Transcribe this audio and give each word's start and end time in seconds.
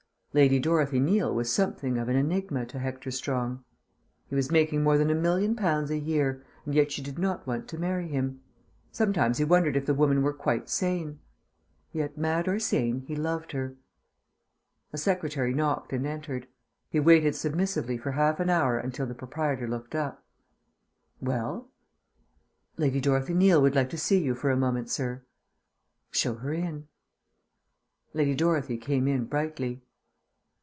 Lady 0.33 0.59
Dorothy 0.59 1.01
Neal 1.01 1.35
was 1.35 1.51
something 1.51 1.97
of 1.97 2.07
an 2.07 2.15
enigma 2.15 2.65
to 2.67 2.79
Hector 2.79 3.11
Strong. 3.11 3.65
He 4.29 4.33
was 4.33 4.49
making 4.49 4.81
more 4.81 4.97
than 4.97 5.09
a 5.09 5.13
million 5.13 5.57
pounds 5.57 5.91
a 5.91 5.97
year, 5.99 6.41
and 6.65 6.73
yet 6.73 6.89
she 6.89 7.01
did 7.01 7.19
not 7.19 7.45
want 7.45 7.67
to 7.67 7.77
marry 7.77 8.07
him. 8.07 8.39
Sometimes 8.93 9.39
he 9.39 9.43
wondered 9.43 9.75
if 9.75 9.85
the 9.85 9.93
woman 9.93 10.21
were 10.23 10.31
quite 10.31 10.69
sane. 10.69 11.19
Yet, 11.91 12.17
mad 12.17 12.47
or 12.47 12.59
sane, 12.59 13.01
he 13.01 13.13
loved 13.13 13.51
her. 13.51 13.75
A 14.93 14.97
secretary 14.97 15.53
knocked 15.53 15.91
and 15.91 16.07
entered. 16.07 16.47
He 16.89 17.01
waited 17.01 17.35
submissively 17.35 17.97
for 17.97 18.11
half 18.13 18.39
an 18.39 18.49
hour 18.49 18.79
until 18.79 19.05
the 19.07 19.13
Proprietor 19.13 19.67
looked 19.67 19.95
up. 19.95 20.23
"Well?" 21.19 21.69
"Lady 22.77 23.01
Dorothy 23.01 23.33
Neal 23.33 23.61
would 23.61 23.75
like 23.75 23.89
to 23.89 23.97
see 23.97 24.23
you 24.23 24.33
for 24.33 24.49
a 24.49 24.55
moment, 24.55 24.89
sir." 24.89 25.23
"Show 26.09 26.35
her 26.35 26.53
in." 26.53 26.87
Lady 28.13 28.33
Dorothy 28.33 28.77
came 28.77 29.09
in 29.09 29.25
brightly. 29.25 29.83